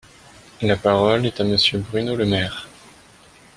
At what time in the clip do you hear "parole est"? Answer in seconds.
0.77-1.39